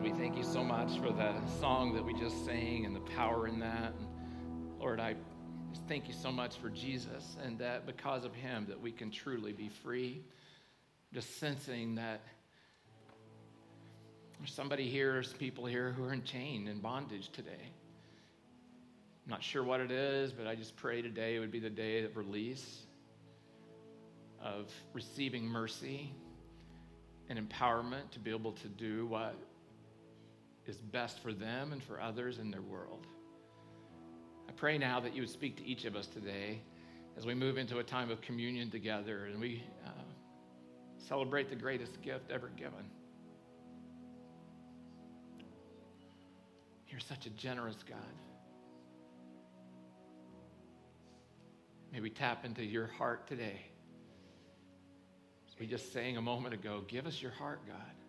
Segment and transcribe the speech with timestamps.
[0.00, 3.00] God, we thank you so much for the song that we just sang and the
[3.00, 3.92] power in that.
[3.98, 5.14] And Lord, I
[5.72, 9.10] just thank you so much for Jesus and that because of him that we can
[9.10, 10.22] truly be free.
[11.12, 12.22] Just sensing that
[14.38, 17.70] there's somebody here, there's people here who are in chain and bondage today.
[19.26, 22.02] I'm not sure what it is, but I just pray today would be the day
[22.04, 22.86] of release,
[24.42, 26.10] of receiving mercy
[27.28, 29.34] and empowerment to be able to do what
[30.70, 33.06] is best for them and for others in their world.
[34.48, 36.62] I pray now that you would speak to each of us today
[37.16, 39.90] as we move into a time of communion together and we uh,
[40.98, 42.84] celebrate the greatest gift ever given.
[46.88, 47.98] You're such a generous God.
[51.92, 53.60] May we tap into your heart today
[55.60, 57.99] we just sang a moment ago, give us your heart, God.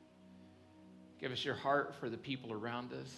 [1.22, 3.14] Give us your heart for the people around us.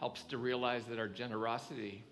[0.00, 2.02] Helps to realize that our generosity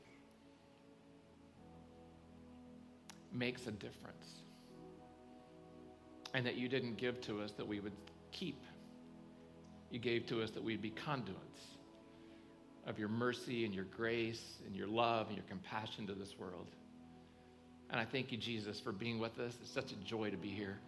[3.32, 4.42] makes a difference.
[6.34, 7.92] And that you didn't give to us that we would
[8.30, 8.62] keep.
[9.90, 11.60] You gave to us that we'd be conduits
[12.86, 16.66] of your mercy and your grace and your love and your compassion to this world.
[17.90, 19.56] And I thank you, Jesus, for being with us.
[19.60, 20.78] It's such a joy to be here.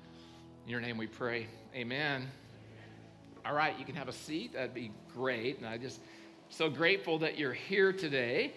[0.64, 1.46] In your name we pray.
[1.74, 2.28] Amen.
[3.46, 4.54] All right, you can have a seat.
[4.54, 5.58] That'd be great.
[5.58, 6.00] And I'm just
[6.48, 8.54] so grateful that you're here today.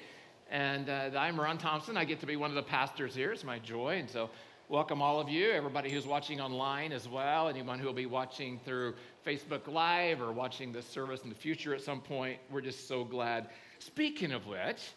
[0.50, 1.98] And uh, I'm Ron Thompson.
[1.98, 3.34] I get to be one of the pastors here.
[3.34, 3.98] It's my joy.
[4.00, 4.30] And so,
[4.70, 8.62] welcome all of you, everybody who's watching online as well, anyone who will be watching
[8.64, 8.94] through
[9.26, 12.40] Facebook Live or watching this service in the future at some point.
[12.50, 13.50] We're just so glad.
[13.80, 14.94] Speaking of which,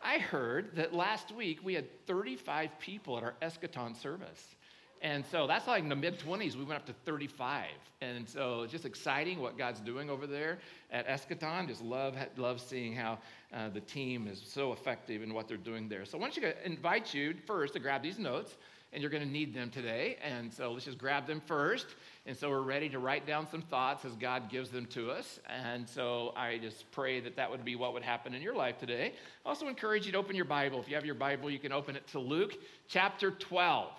[0.00, 4.54] I heard that last week we had 35 people at our Eschaton service.
[5.02, 7.66] And so that's like in the mid 20s, we went up to 35.
[8.00, 10.58] And so it's just exciting what God's doing over there
[10.92, 11.66] at Eschaton.
[11.66, 13.18] Just love, love seeing how
[13.52, 16.04] uh, the team is so effective in what they're doing there.
[16.04, 18.56] So I want you to invite you first to grab these notes,
[18.92, 20.18] and you're going to need them today.
[20.22, 21.86] And so let's just grab them first.
[22.24, 25.40] And so we're ready to write down some thoughts as God gives them to us.
[25.48, 28.78] And so I just pray that that would be what would happen in your life
[28.78, 29.14] today.
[29.44, 30.78] I also encourage you to open your Bible.
[30.80, 32.54] If you have your Bible, you can open it to Luke
[32.86, 33.90] chapter 12.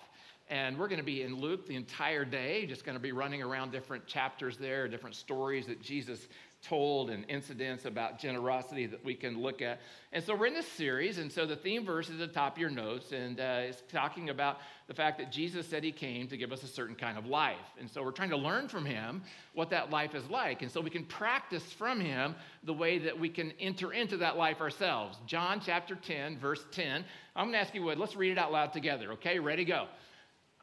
[0.50, 3.42] And we're going to be in Luke the entire day, just going to be running
[3.42, 6.28] around different chapters there, different stories that Jesus
[6.64, 9.80] told and incidents about generosity that we can look at.
[10.12, 12.54] And so we're in this series, and so the theme verse is at the top
[12.54, 16.28] of your notes, and uh, it's talking about the fact that Jesus said he came
[16.28, 17.56] to give us a certain kind of life.
[17.78, 19.22] And so we're trying to learn from him
[19.54, 22.34] what that life is like, and so we can practice from him
[22.64, 25.18] the way that we can enter into that life ourselves.
[25.26, 27.04] John chapter 10, verse 10.
[27.36, 29.38] I'm going to ask you what, let's read it out loud together, okay?
[29.38, 29.86] Ready, go.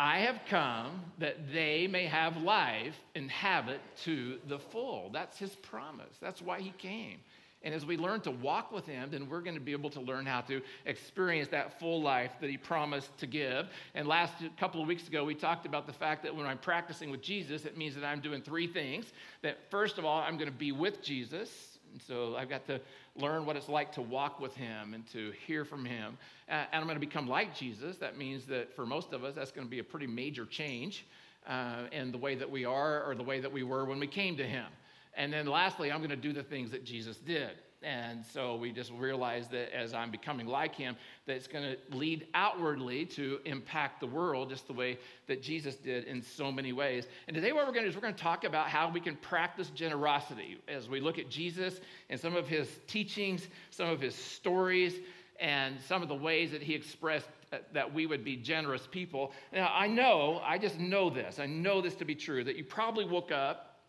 [0.04, 5.12] I have come that they may have life and have it to the full.
[5.14, 6.18] That's his promise.
[6.20, 7.20] That's why he came.
[7.62, 10.00] And as we learn to walk with him, then we're going to be able to
[10.00, 13.68] learn how to experience that full life that he promised to give.
[13.94, 17.12] And last couple of weeks ago, we talked about the fact that when I'm practicing
[17.12, 19.06] with Jesus, it means that I'm doing three things.
[19.44, 21.71] That first of all, I'm going to be with Jesus.
[21.92, 22.80] And so I've got to
[23.16, 26.18] learn what it's like to walk with him and to hear from him.
[26.48, 27.98] And I'm going to become like Jesus.
[27.98, 31.06] That means that for most of us, that's going to be a pretty major change
[31.48, 34.08] uh, in the way that we are or the way that we were when we
[34.08, 34.68] came to him.
[35.16, 37.52] And then lastly, I'm going to do the things that Jesus did.
[37.84, 41.98] And so we just realize that as I'm becoming like him, that it's going to
[41.98, 46.74] lead outwardly to impact the world just the way that Jesus did in so many
[46.74, 47.08] ways.
[47.28, 49.00] And today, what we're going to do is we're going to talk about how we
[49.00, 51.82] can practice generosity as we look at Jesus
[52.12, 55.00] and some of his teachings, some of his stories,
[55.40, 59.32] and some of the ways that he expressed uh, that we would be generous people.
[59.52, 62.64] Now, I know, I just know this, I know this to be true, that you
[62.64, 63.80] probably woke up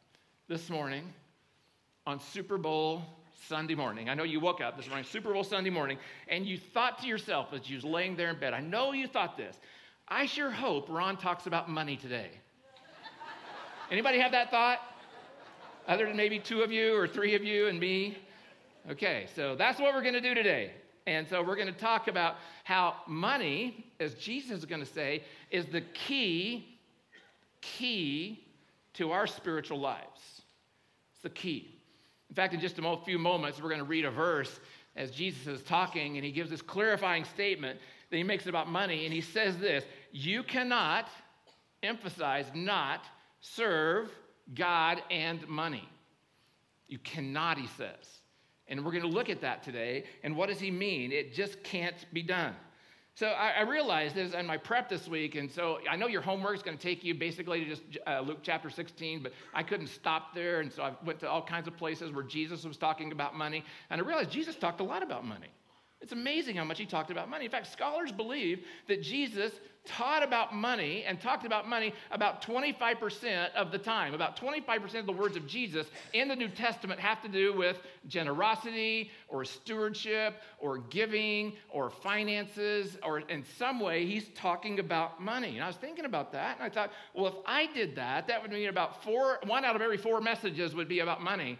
[0.49, 1.05] this morning
[2.07, 3.05] on Super Bowl
[3.49, 4.09] Sunday morning.
[4.09, 5.99] I know you woke up this morning, Super Bowl Sunday morning,
[6.29, 9.07] and you thought to yourself as you was laying there in bed, I know you
[9.07, 9.57] thought this.
[10.09, 12.31] I sure hope Ron talks about money today.
[13.91, 14.81] Anybody have that thought?
[15.89, 18.17] Other than maybe two of you or three of you and me?
[18.91, 20.73] Okay, so that's what we're going to do today.
[21.07, 25.25] And so we're going to talk about how money, as Jesus is going to say,
[25.51, 26.79] is the key,
[27.61, 28.45] key
[28.95, 30.43] to our spiritual lives.
[31.13, 31.82] It's the key.
[32.33, 34.59] In fact, in just a few moments, we're going to read a verse
[34.97, 39.05] as Jesus is talking, and he gives this clarifying statement that he makes about money,
[39.05, 41.11] and he says this You cannot,
[41.83, 43.05] emphasize, not
[43.43, 44.11] serve
[44.55, 45.87] God and money.
[46.89, 48.23] You cannot, he says.
[48.67, 50.05] And we're going to look at that today.
[50.25, 51.13] And what does he mean?
[51.13, 52.55] It just can't be done.
[53.15, 56.23] So I, I, realized this in my prep this week, and so I know your
[56.23, 59.63] homework is going to take you basically to just uh, Luke chapter 16, but I
[59.63, 62.79] couldn't stop there, and so I went to all kinds of places where Jesus was
[62.79, 65.49] talking about money, and I realized Jesus talked a lot about money.
[66.01, 67.45] It's amazing how much he talked about money.
[67.45, 69.53] In fact, scholars believe that Jesus
[69.85, 74.15] taught about money and talked about money about 25% of the time.
[74.15, 77.81] About 25% of the words of Jesus in the New Testament have to do with
[78.07, 85.57] generosity or stewardship or giving or finances, or in some way, he's talking about money.
[85.57, 88.41] And I was thinking about that, and I thought, well, if I did that, that
[88.41, 91.59] would mean about four, one out of every four messages would be about money.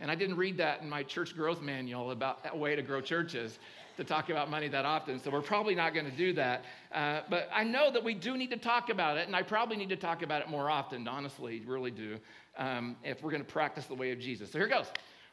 [0.00, 3.00] And I didn't read that in my church growth manual about a way to grow
[3.00, 3.58] churches
[3.96, 5.20] to talk about money that often.
[5.20, 6.64] So we're probably not going to do that.
[6.92, 9.76] Uh, but I know that we do need to talk about it, and I probably
[9.76, 12.18] need to talk about it more often, honestly, really do,
[12.56, 14.50] um, if we're going to practice the way of Jesus.
[14.50, 14.86] So here goes.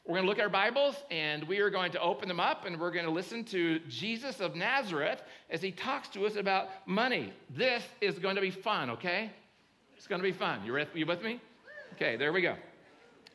[0.06, 2.66] We're going to look at our Bibles and we are going to open them up
[2.66, 6.70] and we're going to listen to Jesus of Nazareth as he talks to us about
[6.86, 7.34] money.
[7.50, 9.30] This is going to be fun, okay?
[9.98, 10.62] It's going to be fun.
[10.64, 11.42] You, you with me?
[11.96, 12.56] Okay, there we go.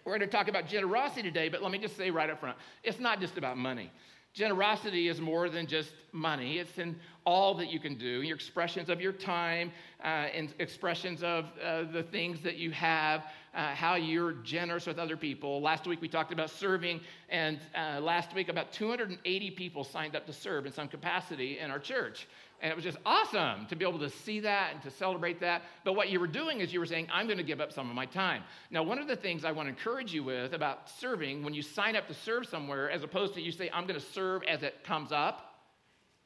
[0.04, 2.56] We're going to talk about generosity today, but let me just say right up front
[2.82, 3.90] it's not just about money.
[4.34, 6.58] Generosity is more than just money.
[6.58, 6.96] It's in
[7.26, 9.70] all that you can do, your expressions of your time,
[10.02, 14.98] uh, and expressions of uh, the things that you have, uh, how you're generous with
[14.98, 15.60] other people.
[15.60, 20.24] Last week we talked about serving, and uh, last week about 280 people signed up
[20.24, 22.26] to serve in some capacity in our church.
[22.62, 25.62] And it was just awesome to be able to see that and to celebrate that.
[25.84, 27.90] But what you were doing is you were saying, I'm going to give up some
[27.90, 28.44] of my time.
[28.70, 31.62] Now, one of the things I want to encourage you with about serving, when you
[31.62, 34.62] sign up to serve somewhere, as opposed to you say, I'm going to serve as
[34.62, 35.56] it comes up,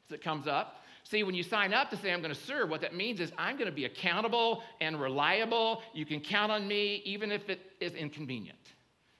[0.07, 0.83] as it comes up.
[1.05, 3.31] See, when you sign up to say, I'm going to serve, what that means is
[3.35, 5.81] I'm going to be accountable and reliable.
[5.95, 8.59] You can count on me, even if it is inconvenient.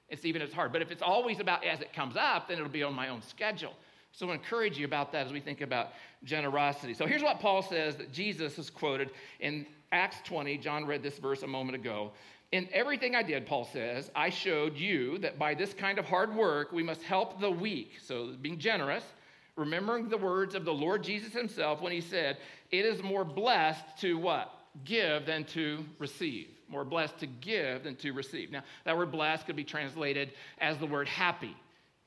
[0.09, 0.71] It's even if it's hard.
[0.71, 3.23] But if it's always about as it comes up, then it'll be on my own
[3.23, 3.73] schedule.
[4.11, 5.89] So I encourage you about that as we think about
[6.23, 6.93] generosity.
[6.93, 10.57] So here's what Paul says that Jesus is quoted in Acts 20.
[10.57, 12.11] John read this verse a moment ago.
[12.51, 16.33] In everything I did, Paul says, I showed you that by this kind of hard
[16.33, 17.99] work we must help the weak.
[18.03, 19.03] So being generous,
[19.55, 22.37] remembering the words of the Lord Jesus himself when he said,
[22.71, 24.53] It is more blessed to what?
[24.85, 26.47] Give than to receive.
[26.69, 28.51] More blessed to give than to receive.
[28.51, 31.55] Now, that word blessed could be translated as the word happy.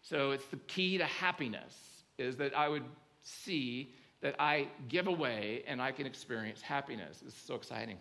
[0.03, 1.90] So it's the key to happiness
[2.21, 2.85] is that I would
[3.23, 7.21] see that I give away and I can experience happiness.
[7.25, 7.97] This is so exciting.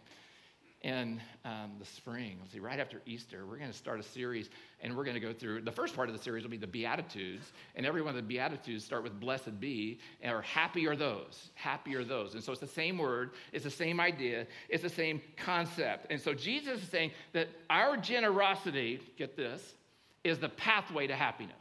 [0.81, 4.49] In um, the spring, let's see, right after Easter, we're going to start a series
[4.81, 6.67] and we're going to go through the first part of the series will be the
[6.67, 7.51] Beatitudes.
[7.75, 11.49] And every one of the Beatitudes start with blessed be, or happy are those.
[11.55, 12.33] Happy are those.
[12.33, 16.07] And so it's the same word, it's the same idea, it's the same concept.
[16.09, 19.73] And so Jesus is saying that our generosity, get this,
[20.23, 21.55] is the pathway to happiness.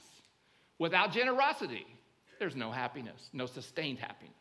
[0.79, 1.87] Without generosity,
[2.39, 4.35] there's no happiness, no sustained happiness,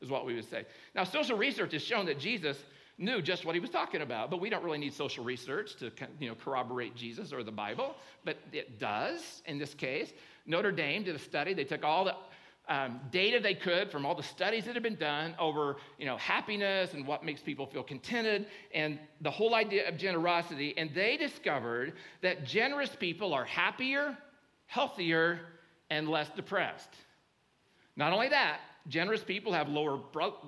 [0.00, 0.64] is what we would say.
[0.94, 2.56] Now, social research has shown that Jesus
[2.98, 5.90] knew just what he was talking about, but we don't really need social research to
[6.18, 7.94] you know, corroborate Jesus or the Bible,
[8.24, 10.12] but it does in this case.
[10.46, 11.54] Notre Dame did a study.
[11.54, 12.14] They took all the
[12.68, 16.16] um, data they could from all the studies that have been done over you know,
[16.18, 21.16] happiness and what makes people feel contented and the whole idea of generosity, and they
[21.16, 24.16] discovered that generous people are happier,
[24.66, 25.40] healthier,
[25.90, 26.90] and less depressed.
[27.96, 30.00] Not only that, generous people have lower,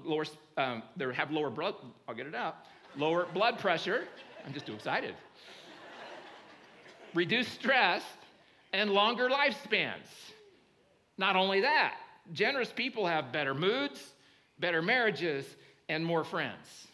[0.05, 0.25] lower
[0.57, 1.75] um, they have lower blood,
[2.09, 2.57] I'll get it out,
[2.97, 4.05] lower blood pressure.
[4.47, 5.15] I'm just too excited.
[7.15, 8.03] Reduced stress
[8.73, 10.09] and longer lifespans.
[11.19, 11.97] Not only that,
[12.33, 14.15] generous people have better moods,
[14.59, 15.45] better marriages,
[15.89, 16.89] and more friends.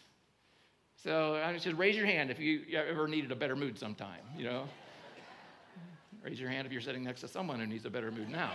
[1.03, 4.43] So I just raise your hand if you ever needed a better mood sometime, you
[4.43, 4.65] know.
[6.23, 8.51] raise your hand if you're sitting next to someone who needs a better mood now.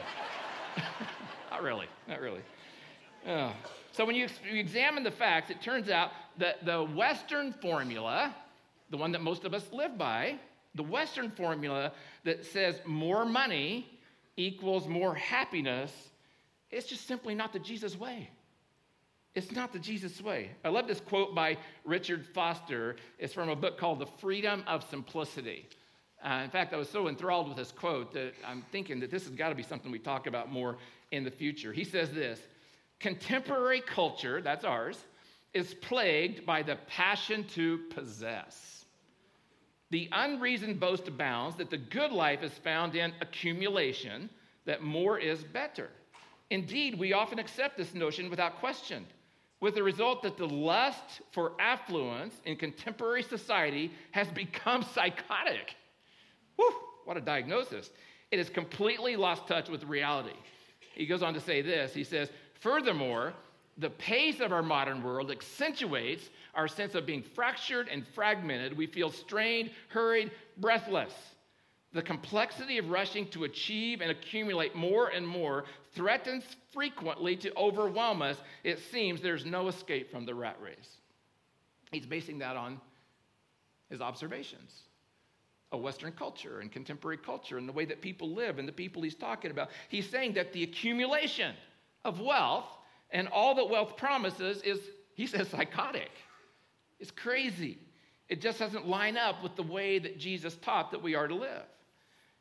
[1.50, 2.40] Not really, not really.
[3.28, 3.52] Oh.
[3.92, 8.34] So when you, you examine the facts, it turns out that the Western formula,
[8.90, 10.36] the one that most of us live by,
[10.74, 11.92] the Western formula
[12.24, 13.86] that says more money
[14.36, 15.92] equals more happiness,
[16.72, 18.30] it's just simply not the Jesus way.
[19.36, 20.50] It's not the Jesus way.
[20.64, 22.96] I love this quote by Richard Foster.
[23.18, 25.68] It's from a book called The Freedom of Simplicity.
[26.24, 29.24] Uh, in fact, I was so enthralled with this quote that I'm thinking that this
[29.24, 30.78] has got to be something we talk about more
[31.10, 31.72] in the future.
[31.72, 32.40] He says this
[32.98, 34.98] Contemporary culture, that's ours,
[35.52, 38.86] is plagued by the passion to possess.
[39.90, 44.30] The unreasoned boast abounds that the good life is found in accumulation,
[44.64, 45.90] that more is better.
[46.50, 49.04] Indeed, we often accept this notion without question,
[49.60, 55.76] with the result that the lust for affluence in contemporary society has become psychotic.
[57.04, 57.90] What a diagnosis.
[58.30, 60.36] It has completely lost touch with reality.
[60.94, 62.30] He goes on to say this He says,
[62.60, 63.34] Furthermore,
[63.76, 68.76] The pace of our modern world accentuates our sense of being fractured and fragmented.
[68.76, 71.12] We feel strained, hurried, breathless.
[71.92, 78.22] The complexity of rushing to achieve and accumulate more and more threatens frequently to overwhelm
[78.22, 78.36] us.
[78.64, 80.98] It seems there's no escape from the rat race.
[81.92, 82.80] He's basing that on
[83.90, 84.82] his observations
[85.74, 89.02] of Western culture and contemporary culture and the way that people live and the people
[89.02, 89.70] he's talking about.
[89.88, 91.54] He's saying that the accumulation
[92.04, 92.66] of wealth
[93.10, 94.80] and all that wealth promises is,
[95.14, 96.10] he says, psychotic.
[96.98, 97.78] It's crazy.
[98.28, 101.34] It just doesn't line up with the way that Jesus taught that we are to
[101.34, 101.62] live.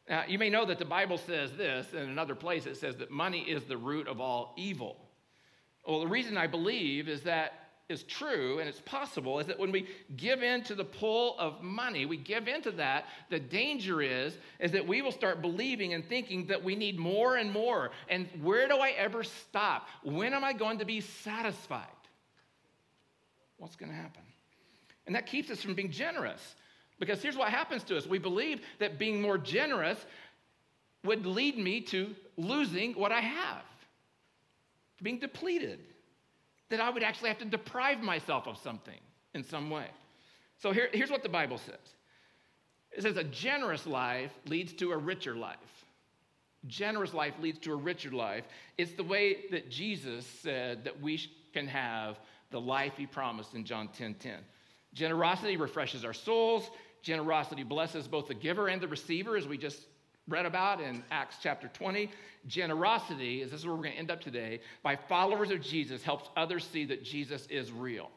[0.08, 3.12] Now, you may know that the Bible says this, in another place it says that
[3.12, 4.98] money is the root of all evil.
[5.88, 9.72] Well, the reason I believe is that is true and it's possible is that when
[9.72, 14.38] we give in to the pull of money we give into that the danger is
[14.60, 17.92] is that we will start believing and thinking that we need more and more.
[18.10, 19.88] And where do i ever stop?
[20.04, 21.88] When am i going to be satisfied?
[23.58, 24.24] What's going to happen?
[25.06, 26.56] And that keeps us from being generous.
[27.00, 28.08] Because here's what happens to us.
[28.08, 29.98] We believe that being more generous
[31.04, 33.64] would lead me to losing what i have
[35.02, 35.80] being depleted
[36.70, 39.00] that I would actually have to deprive myself of something
[39.34, 39.88] in some way.
[40.60, 41.96] So here, here's what the Bible says
[42.92, 45.58] it says, A generous life leads to a richer life.
[46.68, 48.46] Generous life leads to a richer life.
[48.78, 51.20] It's the way that Jesus said that we
[51.54, 52.20] can have
[52.52, 54.40] the life he promised in John 10 10.
[54.94, 56.70] Generosity refreshes our souls.
[57.02, 59.82] Generosity blesses both the giver and the receiver, as we just
[60.28, 62.10] read about in Acts chapter 20.
[62.48, 66.04] Generosity, is this is where we're going to end up today, by followers of Jesus
[66.04, 68.10] helps others see that Jesus is real.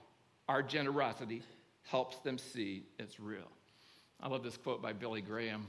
[0.49, 1.43] Our generosity
[1.85, 3.51] helps them see it's real.
[4.21, 5.67] I love this quote by Billy Graham.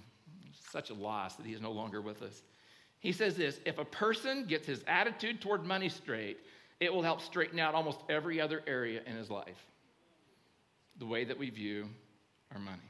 [0.72, 2.44] such a loss that he is no longer with us.
[3.00, 6.38] He says this If a person gets his attitude toward money straight,
[6.80, 9.66] it will help straighten out almost every other area in his life.
[11.00, 11.90] The way that we view
[12.54, 12.87] our money.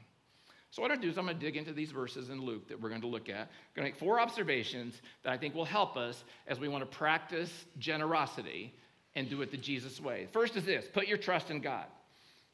[0.70, 2.40] So, what I'm going to do is I'm going to dig into these verses in
[2.40, 3.40] Luke that we're going to look at.
[3.40, 6.90] I'm going to make four observations that I think will help us as we want
[6.90, 8.74] to practice generosity
[9.14, 10.28] and do it the Jesus way.
[10.32, 11.86] First is this put your trust in God.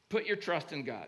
[0.09, 1.07] Put your trust in God.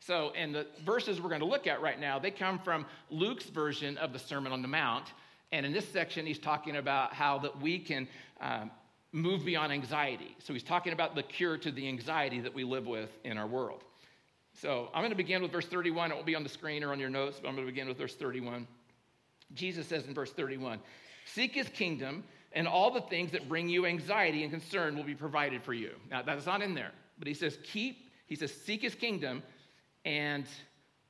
[0.00, 3.44] So, and the verses we're going to look at right now, they come from Luke's
[3.44, 5.12] version of the Sermon on the Mount.
[5.50, 8.06] And in this section, he's talking about how that we can
[8.40, 8.70] um,
[9.12, 10.36] move beyond anxiety.
[10.40, 13.46] So he's talking about the cure to the anxiety that we live with in our
[13.46, 13.82] world.
[14.60, 16.10] So I'm going to begin with verse 31.
[16.10, 17.86] It won't be on the screen or on your notes, but I'm going to begin
[17.86, 18.66] with verse 31.
[19.54, 20.80] Jesus says in verse 31
[21.26, 25.14] Seek his kingdom, and all the things that bring you anxiety and concern will be
[25.14, 25.92] provided for you.
[26.10, 29.42] Now, that's not in there, but he says, Keep, he says, Seek his kingdom,
[30.04, 30.46] and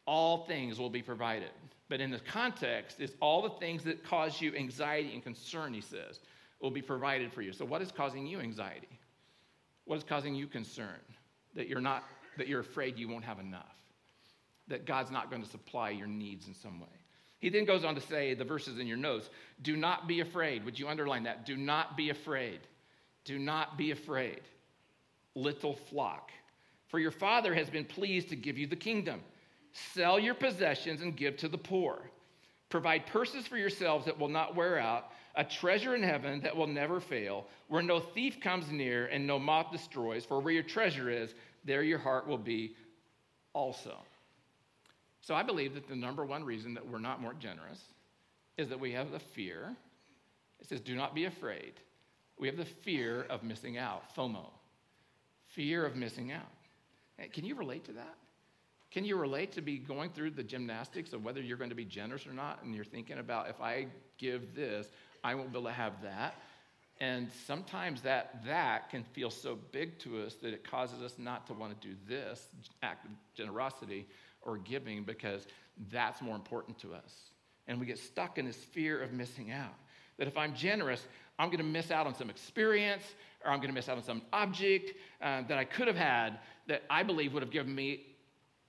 [0.07, 1.51] all things will be provided.
[1.89, 5.81] But in the context, is all the things that cause you anxiety and concern, he
[5.81, 6.21] says,
[6.61, 7.53] will be provided for you.
[7.53, 8.89] So, what is causing you anxiety?
[9.87, 11.01] What is causing you concern?
[11.55, 12.05] That you're not
[12.39, 13.77] that you're afraid you won't have enough,
[14.69, 16.87] that God's not going to supply your needs in some way.
[17.39, 19.31] He then goes on to say, the verses in your notes,
[19.63, 20.65] do not be afraid.
[20.65, 21.47] Would you underline that?
[21.47, 22.61] Do not be afraid.
[23.25, 24.41] Do not be afraid,
[25.35, 26.31] little flock.
[26.89, 29.21] For your Father has been pleased to give you the kingdom.
[29.95, 32.11] Sell your possessions and give to the poor.
[32.71, 36.67] Provide purses for yourselves that will not wear out, a treasure in heaven that will
[36.67, 40.25] never fail, where no thief comes near and no moth destroys.
[40.25, 41.35] For where your treasure is,
[41.69, 42.75] there your heart will be
[43.53, 43.97] also.
[45.21, 47.81] So I believe that the number one reason that we're not more generous
[48.57, 49.77] is that we have the fear.
[50.61, 51.75] It says, do not be afraid.
[52.39, 54.51] We have the fear of missing out, FOMO,
[55.49, 57.33] fear of missing out.
[57.33, 58.15] Can you relate to that?
[58.91, 61.85] Can you relate to be going through the gymnastics of whether you're going to be
[61.85, 62.63] generous or not?
[62.63, 64.87] And you're thinking about if I give this,
[65.23, 66.35] I won't be able to have that.
[67.01, 71.47] And sometimes that that can feel so big to us that it causes us not
[71.47, 72.49] to want to do this
[72.83, 74.07] act of generosity
[74.43, 75.47] or giving because
[75.93, 77.31] that's more important to us.
[77.69, 79.75] And we get stuck in this fear of missing out.
[80.19, 81.07] That if I'm generous,
[81.39, 83.05] I'm going to miss out on some experience
[83.45, 86.39] or I'm going to miss out on some object uh, that I could have had
[86.67, 88.07] that I believe would have given me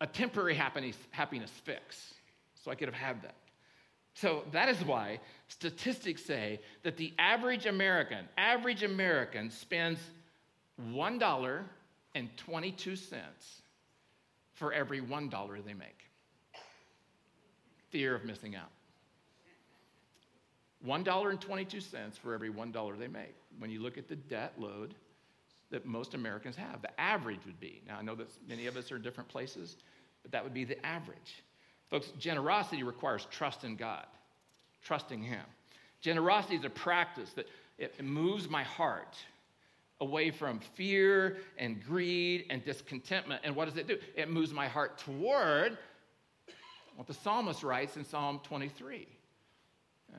[0.01, 2.13] a temporary happiness, happiness fix.
[2.63, 3.35] So I could have had that.
[4.19, 9.97] So that is why statistics say that the average American, average American spends
[10.91, 12.99] $1.22
[14.55, 16.03] for every $1 they make.
[17.91, 18.71] Fear of missing out.
[20.85, 23.35] $1.22 for every $1 they make.
[23.57, 24.95] When you look at the debt load
[25.71, 27.81] that most Americans have, the average would be.
[27.87, 29.77] Now, I know that many of us are in different places,
[30.23, 31.41] but that would be the average.
[31.89, 34.05] Folks, generosity requires trust in God,
[34.83, 35.43] trusting Him.
[36.01, 39.17] Generosity is a practice that it moves my heart
[40.01, 43.41] away from fear and greed and discontentment.
[43.43, 43.97] And what does it do?
[44.15, 45.77] It moves my heart toward
[46.95, 49.07] what the psalmist writes in Psalm 23.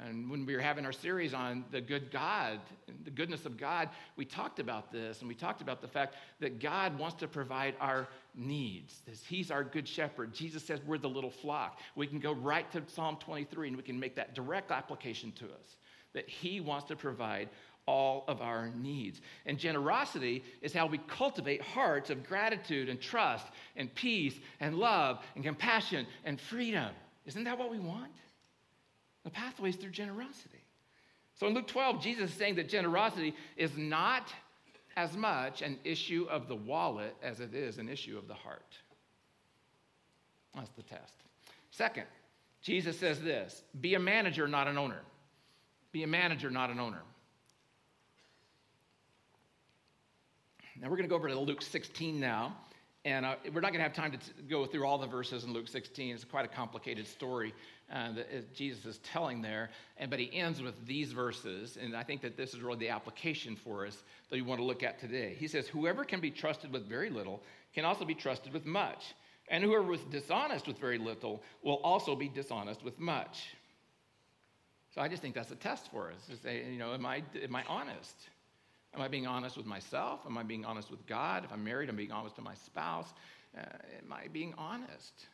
[0.06, 2.60] And when we were having our series on the good God,
[3.04, 6.60] the goodness of God, we talked about this and we talked about the fact that
[6.60, 9.02] God wants to provide our needs.
[9.28, 10.32] He's our good shepherd.
[10.32, 11.80] Jesus says we're the little flock.
[11.96, 15.44] We can go right to Psalm 23 and we can make that direct application to
[15.46, 15.76] us
[16.12, 17.48] that He wants to provide
[17.86, 19.20] all of our needs.
[19.46, 25.18] And generosity is how we cultivate hearts of gratitude and trust and peace and love
[25.34, 26.90] and compassion and freedom.
[27.26, 28.12] Isn't that what we want?
[29.24, 30.62] The pathway is through generosity.
[31.34, 34.32] So in Luke 12, Jesus is saying that generosity is not
[34.96, 38.76] as much an issue of the wallet as it is an issue of the heart.
[40.54, 41.14] That's the test.
[41.70, 42.06] Second,
[42.60, 45.00] Jesus says this be a manager, not an owner.
[45.92, 47.02] Be a manager, not an owner.
[50.80, 52.56] Now we're going to go over to Luke 16 now.
[53.04, 55.44] And uh, we're not going to have time to t- go through all the verses
[55.44, 56.14] in Luke 16.
[56.14, 57.54] It's quite a complicated story
[57.90, 59.70] uh, that uh, Jesus is telling there.
[59.96, 61.78] And, but he ends with these verses.
[61.80, 64.64] And I think that this is really the application for us that we want to
[64.64, 65.34] look at today.
[65.38, 67.42] He says, Whoever can be trusted with very little
[67.74, 69.14] can also be trusted with much.
[69.48, 73.54] And whoever is dishonest with very little will also be dishonest with much.
[74.94, 77.22] So I just think that's a test for us to say, you know, am I,
[77.42, 78.14] am I honest?
[78.94, 80.20] Am I being honest with myself?
[80.26, 81.44] Am I being honest with God?
[81.44, 83.12] If I'm married, I'm being honest to my spouse.
[83.56, 83.62] Uh,
[84.04, 85.26] am I being honest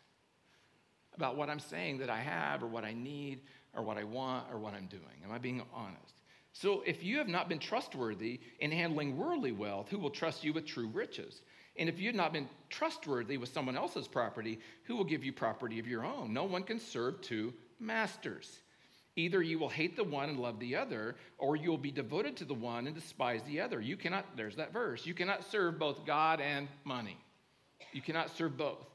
[1.17, 3.41] about what I'm saying that I have or what I need
[3.75, 5.23] or what I want or what I'm doing?
[5.25, 6.15] Am I being honest?
[6.53, 10.53] So if you have not been trustworthy in handling worldly wealth, who will trust you
[10.53, 11.43] with true riches?
[11.79, 15.79] And if you've not been trustworthy with someone else's property, who will give you property
[15.79, 16.33] of your own?
[16.33, 18.61] No one can serve two masters.
[19.17, 22.37] Either you will hate the one and love the other, or you will be devoted
[22.37, 23.81] to the one and despise the other.
[23.81, 27.17] You cannot, there's that verse, you cannot serve both God and money.
[27.93, 28.87] You cannot serve both.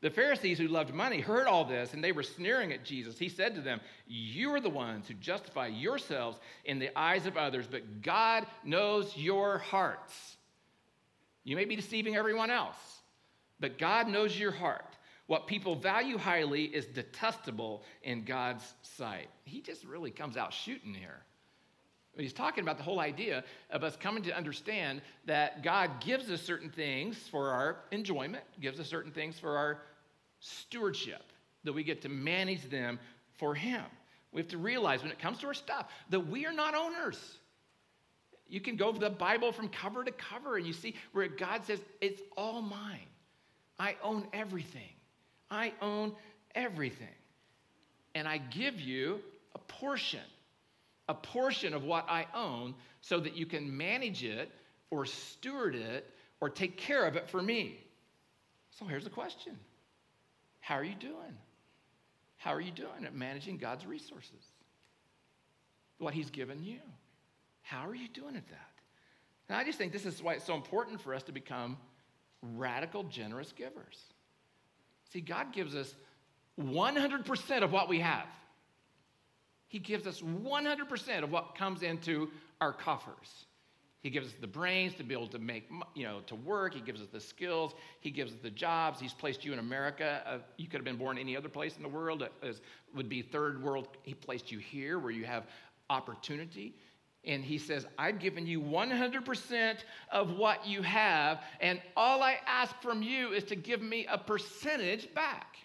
[0.00, 3.18] The Pharisees who loved money heard all this and they were sneering at Jesus.
[3.18, 7.36] He said to them, You are the ones who justify yourselves in the eyes of
[7.36, 10.36] others, but God knows your hearts.
[11.44, 12.76] You may be deceiving everyone else,
[13.60, 14.89] but God knows your heart.
[15.30, 19.28] What people value highly is detestable in God's sight.
[19.44, 21.20] He just really comes out shooting here.
[22.18, 26.42] He's talking about the whole idea of us coming to understand that God gives us
[26.42, 29.82] certain things for our enjoyment, gives us certain things for our
[30.40, 31.22] stewardship,
[31.62, 32.98] that we get to manage them
[33.34, 33.84] for Him.
[34.32, 37.36] We have to realize when it comes to our stuff that we are not owners.
[38.48, 41.64] You can go over the Bible from cover to cover and you see where God
[41.64, 43.06] says, It's all mine.
[43.78, 44.90] I own everything.
[45.50, 46.14] I own
[46.54, 47.08] everything.
[48.14, 49.20] And I give you
[49.54, 50.20] a portion,
[51.08, 54.50] a portion of what I own so that you can manage it
[54.90, 56.06] or steward it
[56.40, 57.78] or take care of it for me.
[58.78, 59.56] So here's the question
[60.60, 61.36] How are you doing?
[62.36, 64.44] How are you doing at managing God's resources?
[65.98, 66.80] What He's given you.
[67.62, 68.70] How are you doing at that?
[69.48, 71.76] And I just think this is why it's so important for us to become
[72.40, 73.98] radical, generous givers.
[75.12, 75.94] See, God gives us
[76.58, 78.26] 100% of what we have.
[79.68, 83.46] He gives us 100% of what comes into our coffers.
[84.02, 86.74] He gives us the brains to be able to make, you know, to work.
[86.74, 87.74] He gives us the skills.
[88.00, 88.98] He gives us the jobs.
[88.98, 90.22] He's placed you in America.
[90.26, 92.26] Uh, you could have been born any other place in the world.
[92.42, 92.62] As
[92.94, 93.88] would be third world.
[94.02, 95.44] He placed you here where you have
[95.90, 96.74] opportunity.
[97.24, 99.76] And he says, I've given you 100%
[100.10, 104.16] of what you have, and all I ask from you is to give me a
[104.16, 105.56] percentage back.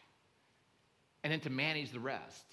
[1.23, 2.45] And then to manage the rest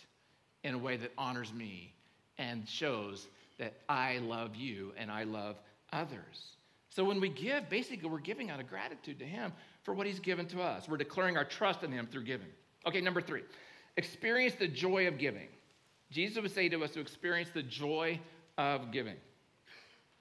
[0.64, 1.94] in a way that honors me
[2.38, 5.56] and shows that I love you and I love
[5.92, 6.56] others.
[6.88, 10.20] So when we give, basically, we're giving out of gratitude to him for what he's
[10.20, 10.88] given to us.
[10.88, 12.48] We're declaring our trust in him through giving.
[12.86, 13.42] Okay, number three,
[13.96, 15.48] experience the joy of giving.
[16.10, 18.20] Jesus would say to us to experience the joy
[18.58, 19.16] of giving.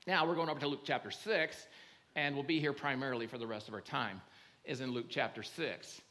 [0.07, 1.67] Now we're going over to Luke chapter 6,
[2.15, 4.21] and we'll be here primarily for the rest of our time,
[4.65, 6.01] is in Luke chapter 6.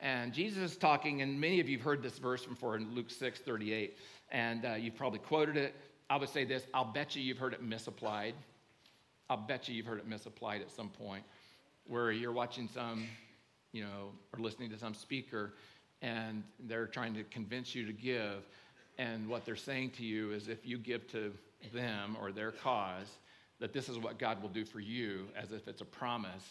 [0.00, 3.10] And Jesus is talking, and many of you have heard this verse before in Luke
[3.10, 3.96] 6 38,
[4.30, 5.74] and uh, you've probably quoted it.
[6.10, 8.34] I would say this I'll bet you you've heard it misapplied.
[9.30, 11.24] I'll bet you you've heard it misapplied at some point
[11.86, 13.06] where you're watching some,
[13.72, 15.54] you know, or listening to some speaker
[16.02, 18.46] and they're trying to convince you to give.
[18.98, 21.32] And what they're saying to you is if you give to
[21.72, 23.10] them or their cause,
[23.60, 26.44] that this is what God will do for you, as if it's a promise.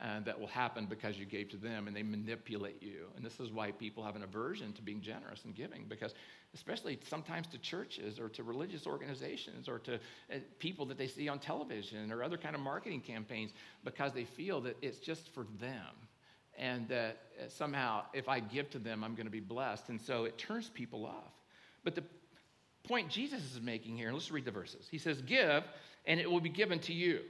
[0.00, 3.06] uh, that will happen because you gave to them and they manipulate you.
[3.16, 6.14] And this is why people have an aversion to being generous and giving because,
[6.54, 11.28] especially sometimes to churches or to religious organizations or to uh, people that they see
[11.28, 13.52] on television or other kind of marketing campaigns,
[13.84, 15.94] because they feel that it's just for them
[16.58, 19.90] and that uh, somehow if I give to them, I'm going to be blessed.
[19.90, 21.32] And so it turns people off.
[21.84, 22.04] But the
[22.84, 24.86] point Jesus is making here, let's read the verses.
[24.90, 25.62] He says, Give,
[26.06, 27.20] and it will be given to you.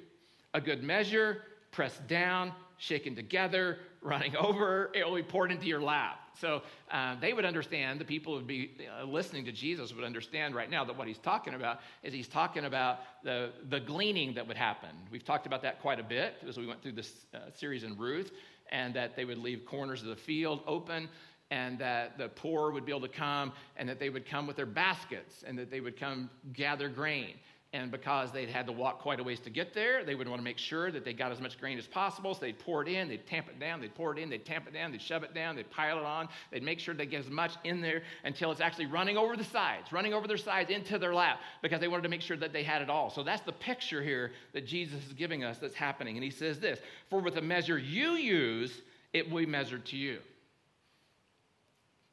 [0.55, 5.81] A good measure, pressed down, shaken together, running over, it will be poured into your
[5.81, 6.19] lap.
[6.41, 10.55] So uh, they would understand, the people would be uh, listening to Jesus would understand
[10.55, 14.49] right now that what he's talking about is he's talking about the, the gleaning that
[14.49, 14.91] would happen.
[15.11, 17.97] We've talked about that quite a bit as we went through this uh, series in
[17.99, 18.33] Ruth,
[18.73, 21.09] and that they would leave corners of the field open
[21.51, 24.57] and that the poor would be able to come and that they would come with
[24.57, 27.35] their baskets and that they would come gather grain
[27.73, 30.41] and because they'd had to walk quite a ways to get there, they would want
[30.41, 32.35] to make sure that they got as much grain as possible.
[32.35, 34.67] So they'd pour it in, they'd tamp it down, they'd pour it in, they'd tamp
[34.67, 36.29] it down, they'd shove it down, they'd pile it on.
[36.51, 39.45] They'd make sure they get as much in there until it's actually running over the
[39.45, 42.53] sides, running over their sides into their lap, because they wanted to make sure that
[42.53, 43.09] they had it all.
[43.09, 46.17] So that's the picture here that Jesus is giving us that's happening.
[46.17, 48.83] And he says this For with the measure you use,
[49.13, 50.19] it will be measured to you.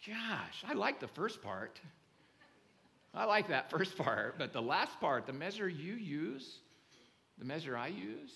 [0.05, 1.79] Gosh, I like the first part.
[3.13, 6.59] I like that first part, but the last part, the measure you use,
[7.39, 8.31] the measure I use,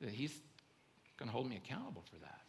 [0.00, 0.36] that he's
[1.16, 2.40] going to hold me accountable for that.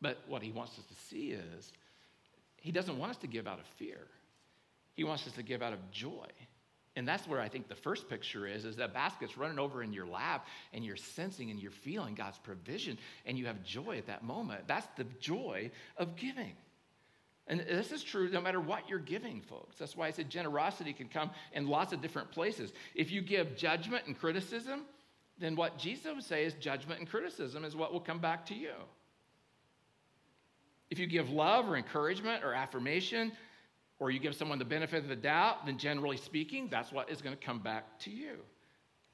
[0.00, 1.72] But what he wants us to see is
[2.56, 4.06] he doesn't want us to give out of fear.
[4.94, 6.26] He wants us to give out of joy.
[6.96, 9.92] And that's where I think the first picture is, is that basket's running over in
[9.92, 14.06] your lap and you're sensing and you're feeling God's provision and you have joy at
[14.06, 14.68] that moment.
[14.68, 16.52] That's the joy of giving.
[17.46, 19.76] And this is true no matter what you're giving, folks.
[19.76, 22.72] That's why I said generosity can come in lots of different places.
[22.94, 24.82] If you give judgment and criticism,
[25.38, 28.54] then what Jesus would say is judgment and criticism is what will come back to
[28.54, 28.72] you.
[30.90, 33.32] If you give love or encouragement or affirmation,
[33.98, 37.22] or you give someone the benefit of the doubt, then generally speaking, that's what is
[37.22, 38.38] going to come back to you.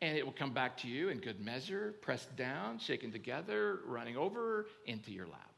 [0.03, 4.17] And it will come back to you in good measure, pressed down, shaken together, running
[4.17, 5.53] over into your lap.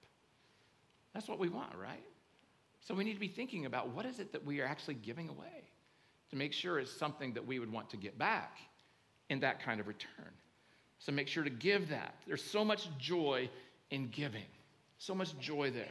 [1.14, 2.02] That's what we want, right?
[2.80, 5.28] So we need to be thinking about what is it that we are actually giving
[5.28, 5.68] away
[6.30, 8.58] to make sure it's something that we would want to get back
[9.30, 10.32] in that kind of return.
[10.98, 12.16] So make sure to give that.
[12.26, 13.48] There's so much joy
[13.90, 14.46] in giving,
[14.98, 15.88] so much joy there.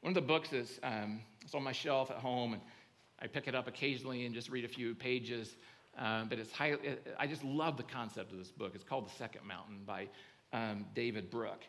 [0.00, 2.62] One of the books is um, it's on my shelf at home, and
[3.20, 5.56] I pick it up occasionally and just read a few pages.
[5.98, 6.76] Um, but it's high,
[7.18, 8.72] I just love the concept of this book.
[8.74, 10.08] It's called The Second Mountain by
[10.52, 11.66] um, David Brooks.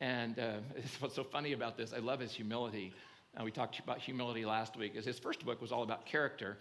[0.00, 0.58] And uh,
[1.00, 2.92] what's so funny about this, I love his humility.
[3.38, 6.58] Uh, we talked about humility last week, is his first book was all about character.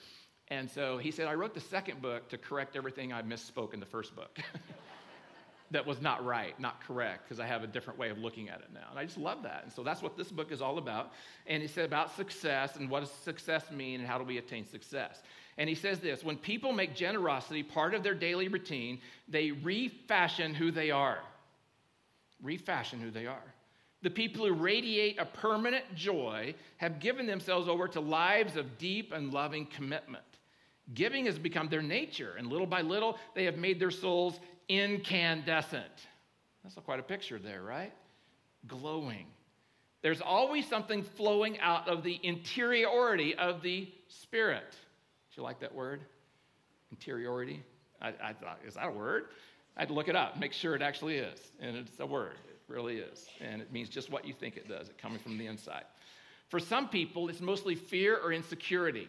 [0.50, 3.80] And so he said, I wrote the second book to correct everything I misspoke in
[3.80, 4.40] the first book.
[5.72, 8.60] that was not right, not correct, because I have a different way of looking at
[8.60, 8.88] it now.
[8.90, 9.62] And I just love that.
[9.64, 11.12] And so that's what this book is all about.
[11.48, 14.66] And he said about success and what does success mean and how do we attain
[14.66, 15.22] success.
[15.58, 20.54] And he says this when people make generosity part of their daily routine, they refashion
[20.54, 21.20] who they are.
[22.42, 23.54] Refashion who they are.
[24.02, 29.12] The people who radiate a permanent joy have given themselves over to lives of deep
[29.14, 30.24] and loving commitment.
[30.94, 36.08] Giving has become their nature, and little by little, they have made their souls incandescent.
[36.64, 37.94] That's quite a picture there, right?
[38.68, 39.28] Glowing.
[40.02, 44.72] There's always something flowing out of the interiority of the spirit.
[44.72, 46.02] Do you like that word?
[46.92, 47.64] Interiority?
[48.02, 49.26] I, I thought, is that a word?
[49.76, 51.40] I had to look it up, make sure it actually is.
[51.60, 53.28] And it's a word it really is.
[53.42, 55.84] And it means just what you think it does, it coming from the inside.
[56.50, 59.08] For some people, it's mostly fear or insecurity.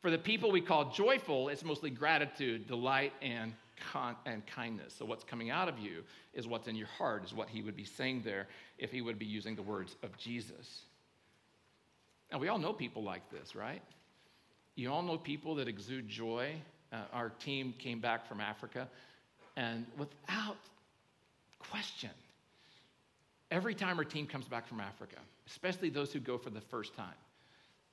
[0.00, 3.52] For the people we call joyful, it's mostly gratitude, delight, and,
[3.92, 4.94] con- and kindness.
[4.96, 7.76] So, what's coming out of you is what's in your heart, is what he would
[7.76, 8.46] be saying there
[8.78, 10.82] if he would be using the words of Jesus.
[12.30, 13.82] Now, we all know people like this, right?
[14.76, 16.54] You all know people that exude joy.
[16.92, 18.88] Uh, our team came back from Africa,
[19.56, 20.56] and without
[21.58, 22.10] question,
[23.50, 26.94] Every time our team comes back from Africa, especially those who go for the first
[26.94, 27.14] time,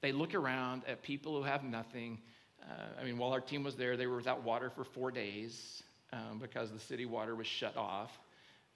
[0.06, 2.20] they look around at people who have nothing.
[2.62, 5.82] Uh, I mean, while our team was there, they were without water for four days
[6.14, 8.12] um, because the city water was shut off.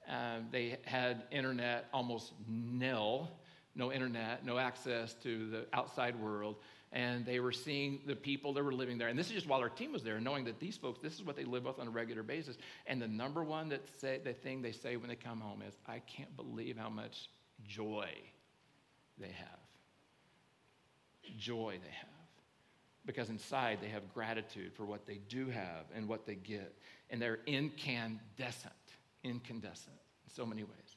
[0.09, 3.29] Uh, they had internet almost nil,
[3.75, 6.55] no internet, no access to the outside world
[6.91, 9.09] and they were seeing the people that were living there.
[9.09, 11.23] And this is just while our team was there, knowing that these folks, this is
[11.23, 12.57] what they live with on a regular basis.
[12.87, 15.75] And the number one that say, the thing they say when they come home is,
[15.87, 17.29] I can't believe how much
[17.67, 18.09] joy
[19.19, 19.68] they have.
[21.37, 22.09] Joy they have.
[23.05, 26.75] Because inside they have gratitude for what they do have and what they get.
[27.09, 28.73] And they're incandescent.
[29.23, 30.95] incandescent in so many ways.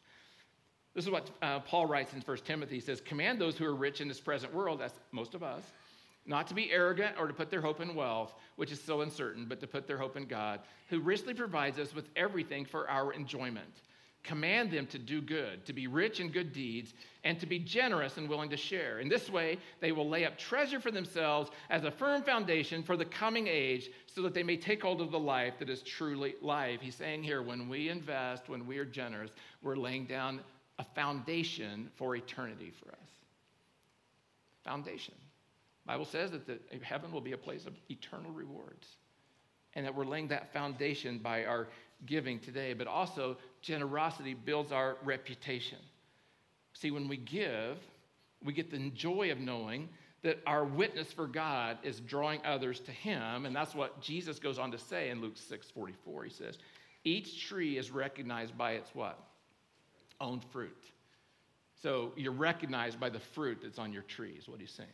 [0.94, 2.74] This is what uh, Paul writes in 1 Timothy.
[2.74, 5.62] He says, Command those who are rich in this present world, that's most of us,
[6.26, 9.46] not to be arrogant or to put their hope in wealth, which is so uncertain,
[9.48, 13.12] but to put their hope in God, who richly provides us with everything for our
[13.12, 13.82] enjoyment.
[14.24, 18.18] Command them to do good, to be rich in good deeds, and to be generous
[18.18, 19.00] and willing to share.
[19.00, 22.96] In this way, they will lay up treasure for themselves as a firm foundation for
[22.96, 26.36] the coming age, so that they may take hold of the life that is truly
[26.40, 26.80] life.
[26.80, 30.40] He's saying here, when we invest, when we are generous, we're laying down
[30.78, 33.08] a foundation for eternity for us.
[34.64, 35.14] Foundation.
[35.84, 38.86] Bible says that the, heaven will be a place of eternal rewards,
[39.74, 41.66] and that we're laying that foundation by our
[42.06, 45.78] giving today, but also generosity builds our reputation.
[46.74, 47.78] See, when we give,
[48.44, 49.88] we get the joy of knowing
[50.22, 53.46] that our witness for God is drawing others to Him.
[53.46, 56.24] And that's what Jesus goes on to say in Luke 6 44.
[56.24, 56.58] He says,
[57.04, 59.18] Each tree is recognized by its what?
[60.20, 60.76] Own fruit.
[61.82, 64.88] So you're recognized by the fruit that's on your tree, is what he's saying.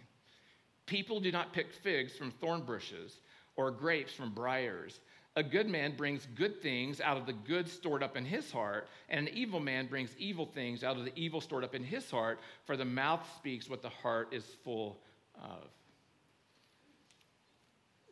[0.86, 3.20] People do not pick figs from thorn bushes
[3.56, 5.00] or grapes from briars.
[5.38, 8.88] A good man brings good things out of the good stored up in his heart,
[9.08, 12.10] and an evil man brings evil things out of the evil stored up in his
[12.10, 14.98] heart, for the mouth speaks what the heart is full
[15.36, 15.68] of.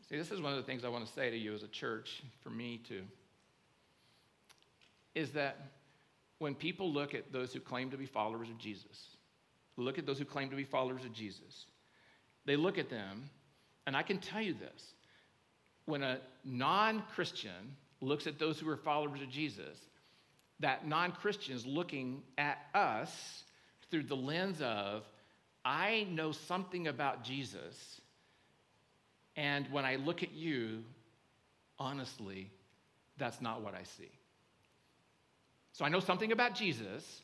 [0.08, 1.68] See, this is one of the things I want to say to you as a
[1.68, 3.02] church, for me too,
[5.16, 5.72] is that
[6.38, 9.16] when people look at those who claim to be followers of Jesus,
[9.76, 11.66] look at those who claim to be followers of Jesus,
[12.44, 13.28] they look at them,
[13.84, 14.92] and I can tell you this
[15.86, 19.78] when a non Christian looks at those who are followers of Jesus,
[20.60, 23.44] that non Christian is looking at us
[23.90, 25.04] through the lens of,
[25.64, 28.00] I know something about Jesus.
[29.36, 30.82] And when I look at you,
[31.78, 32.50] honestly,
[33.18, 34.10] that's not what I see.
[35.72, 37.20] So I know something about Jesus,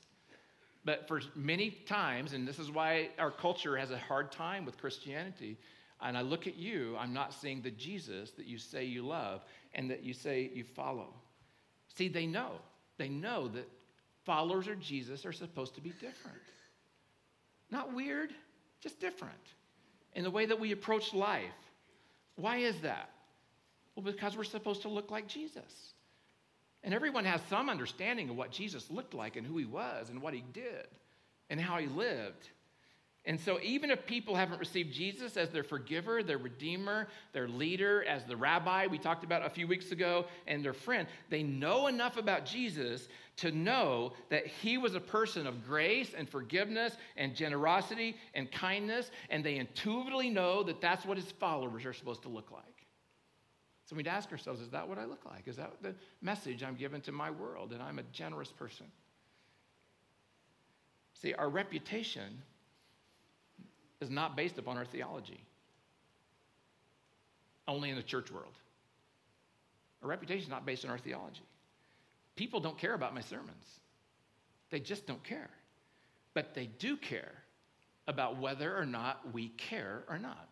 [0.85, 4.77] but for many times, and this is why our culture has a hard time with
[4.79, 5.57] Christianity,
[6.03, 9.45] and I look at you, I'm not seeing the Jesus that you say you love
[9.75, 11.15] and that you say you follow.
[11.97, 12.53] See, they know.
[12.99, 13.69] They know that
[14.25, 16.39] followers of Jesus are supposed to be different.
[17.71, 18.31] Not weird,
[18.81, 19.35] just different
[20.15, 21.45] in the way that we approach life.
[22.37, 23.11] Why is that?
[23.95, 25.95] Well, because we're supposed to look like Jesus.
[26.85, 30.21] And everyone has some understanding of what Jesus looked like and who he was and
[30.21, 30.87] what he did
[31.51, 32.49] and how he lived.
[33.25, 38.05] And so, even if people haven't received Jesus as their forgiver, their redeemer, their leader,
[38.05, 41.87] as the rabbi we talked about a few weeks ago, and their friend, they know
[41.87, 43.07] enough about Jesus
[43.37, 49.13] to know that he was a person of grace and forgiveness and generosity and kindness,
[49.31, 52.65] and they intuitively know that that's what his followers are supposed to look like.
[53.85, 55.47] So we'd ask ourselves, is that what I look like?
[55.47, 57.73] Is that the message I'm given to my world?
[57.73, 58.87] And I'm a generous person.
[61.15, 62.43] See, our reputation
[64.03, 65.41] is not based upon our theology,
[67.67, 68.53] only in the church world.
[70.03, 71.47] Our reputation is not based on our theology.
[72.37, 73.81] People don't care about my sermons,
[74.71, 75.51] they just don't care.
[76.35, 77.33] But they do care
[78.09, 80.49] about whether or not we care or not.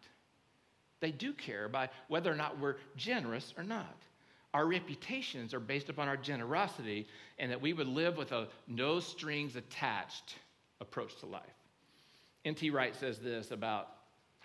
[1.00, 3.96] They do care about whether or not we're generous or not.
[4.52, 7.06] Our reputations are based upon our generosity
[7.38, 10.34] and that we would live with a no strings attached
[10.82, 11.59] approach to life.
[12.44, 12.70] N.T.
[12.70, 13.88] Wright says this about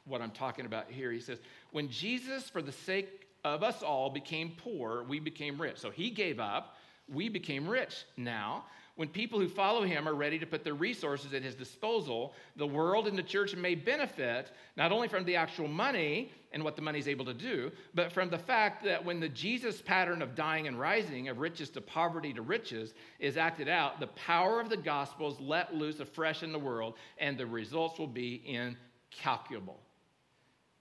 [0.05, 1.11] what I'm talking about here.
[1.11, 1.39] He says,
[1.71, 5.77] When Jesus, for the sake of us all, became poor, we became rich.
[5.77, 6.75] So he gave up,
[7.07, 8.05] we became rich.
[8.17, 12.33] Now, when people who follow him are ready to put their resources at his disposal,
[12.55, 16.77] the world and the church may benefit not only from the actual money and what
[16.77, 20.21] the money is able to do, but from the fact that when the Jesus pattern
[20.21, 24.61] of dying and rising, of riches to poverty to riches, is acted out, the power
[24.61, 28.41] of the gospel is let loose afresh in the world, and the results will be
[28.45, 29.81] incalculable.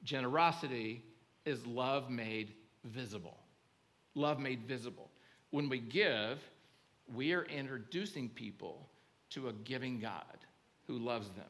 [0.04, 1.02] Generosity
[1.44, 2.52] is love made
[2.84, 3.38] visible.
[4.14, 5.10] Love made visible.
[5.50, 6.38] When we give,
[7.12, 8.88] we are introducing people
[9.30, 10.38] to a giving God
[10.86, 11.44] who loves them.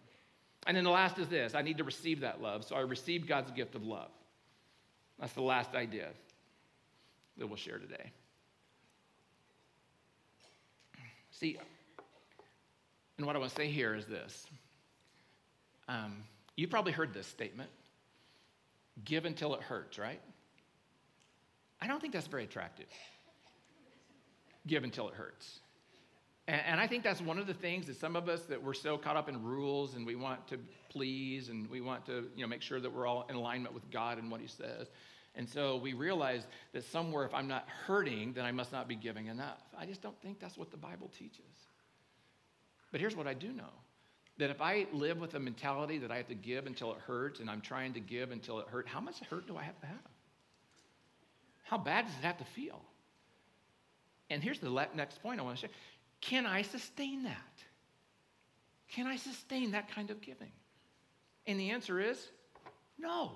[0.66, 2.64] And then the last is this I need to receive that love.
[2.64, 4.10] So I receive God's gift of love.
[5.18, 6.08] That's the last idea
[7.36, 8.10] that we'll share today.
[11.30, 11.58] See,
[13.18, 14.46] and what I want to say here is this.
[15.88, 16.24] Um,
[16.56, 17.70] you probably heard this statement
[19.04, 20.20] give until it hurts, right?
[21.80, 22.86] I don't think that's very attractive
[24.66, 25.60] give until it hurts.
[26.46, 28.74] And, and, I think that's one of the things that some of us that we're
[28.74, 30.58] so caught up in rules and we want to
[30.90, 33.90] please and we want to you know, make sure that we're all in alignment with
[33.90, 34.88] God and what He says.
[35.36, 38.94] And so we realize that somewhere, if I'm not hurting, then I must not be
[38.94, 39.62] giving enough.
[39.76, 41.40] I just don't think that's what the Bible teaches.
[42.92, 43.72] But here's what I do know
[44.36, 47.38] that if I live with a mentality that I have to give until it hurts
[47.40, 49.86] and I'm trying to give until it hurts, how much hurt do I have to
[49.86, 49.96] have?
[51.62, 52.82] How bad does it have to feel?
[54.30, 55.70] And here's the next point I want to share
[56.20, 57.62] can I sustain that?
[58.88, 60.52] Can I sustain that kind of giving?
[61.46, 62.28] And the answer is
[62.98, 63.32] no.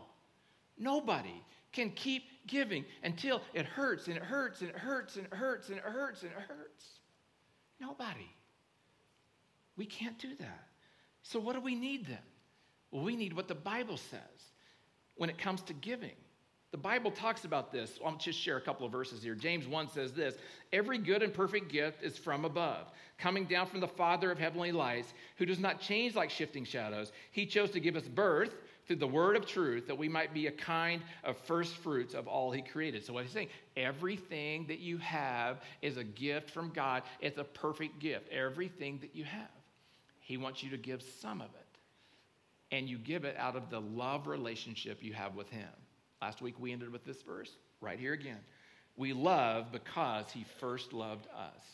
[0.79, 5.33] Nobody can keep giving until it hurts and it hurts and it hurts and it
[5.33, 6.85] hurts and it hurts and it hurts.
[7.81, 8.31] Nobody.
[9.77, 10.69] We can't do that.
[11.23, 12.19] So, what do we need then?
[12.91, 14.53] Well, we need what the Bible says
[15.17, 16.17] when it comes to giving.
[16.71, 17.99] The Bible talks about this.
[18.05, 19.35] I'll just share a couple of verses here.
[19.35, 20.35] James 1 says this
[20.73, 24.73] Every good and perfect gift is from above, coming down from the Father of heavenly
[24.73, 27.11] lights, who does not change like shifting shadows.
[27.31, 28.55] He chose to give us birth
[28.87, 32.29] through the word of truth that we might be a kind of first fruits of
[32.29, 33.05] all he created.
[33.05, 37.03] So, what he's saying, everything that you have is a gift from God.
[37.21, 38.31] It's a perfect gift.
[38.31, 39.49] Everything that you have.
[40.21, 41.65] He wants you to give some of it.
[42.71, 45.69] And you give it out of the love relationship you have with him.
[46.21, 47.51] Last week we ended with this verse,
[47.81, 48.41] right here again.
[48.97, 51.65] We love because he first loved us.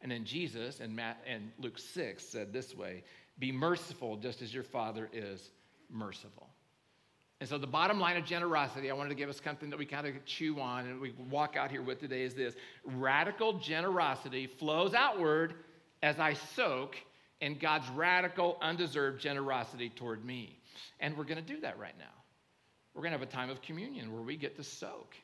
[0.00, 3.02] And then Jesus and Matt and Luke 6 said this way
[3.38, 5.50] Be merciful just as your Father is
[5.90, 6.48] merciful.
[7.40, 9.86] And so, the bottom line of generosity, I wanted to give us something that we
[9.86, 14.46] kind of chew on and we walk out here with today is this radical generosity
[14.46, 15.54] flows outward
[16.02, 16.96] as I soak
[17.40, 20.60] in God's radical, undeserved generosity toward me.
[21.00, 22.23] And we're going to do that right now
[22.94, 25.14] we're going to have a time of communion where we get to soak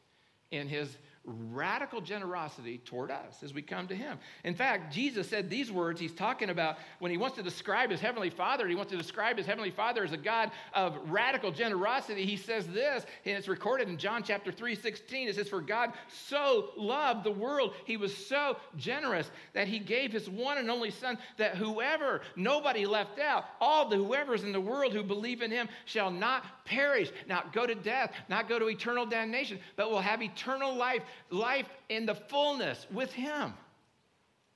[0.51, 4.19] in his radical generosity toward us as we come to him.
[4.43, 8.01] In fact, Jesus said these words he's talking about when he wants to describe his
[8.01, 12.25] heavenly father, he wants to describe his heavenly father as a God of radical generosity.
[12.25, 15.29] He says this, and it's recorded in John chapter 3, 16.
[15.29, 20.13] It says, For God so loved the world, he was so generous that he gave
[20.13, 24.61] his one and only son, that whoever, nobody left out, all the whoever's in the
[24.61, 28.69] world who believe in him shall not perish, not go to death, not go to
[28.69, 33.53] eternal damnation, but will have eternal life life in the fullness with Him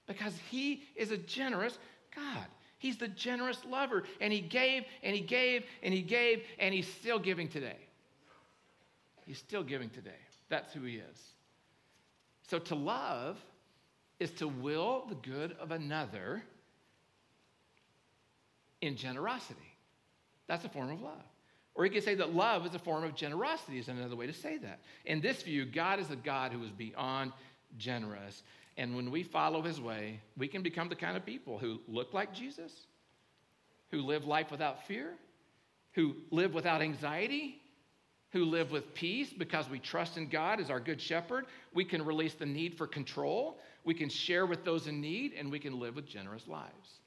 [0.07, 1.77] because He is a generous
[2.15, 2.47] God.
[2.79, 4.05] He's the generous lover.
[4.21, 7.79] And He gave and He gave and He gave and He's still giving today.
[9.27, 10.11] He's still giving today.
[10.49, 11.19] That's who He is.
[12.49, 13.39] So to love
[14.21, 16.43] is to will the good of another
[18.81, 19.61] in generosity.
[20.47, 21.25] That's a form of love.
[21.75, 24.33] Or you could say that love is a form of generosity, is another way to
[24.33, 24.81] say that.
[25.05, 27.33] In this view, God is a God who is beyond
[27.79, 28.43] generous.
[28.77, 32.15] And when we follow his way, we can become the kind of people who look
[32.15, 32.73] like Jesus,
[33.91, 35.15] who live life without fear,
[35.93, 37.61] who live without anxiety,
[38.31, 41.47] who live with peace because we trust in God as our good shepherd.
[41.73, 43.59] We can release the need for control.
[43.85, 47.01] We can share with those in need, and we can live with generous lives.